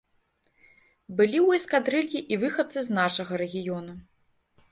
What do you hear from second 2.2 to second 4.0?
і выхадцы з нашага рэгіёну.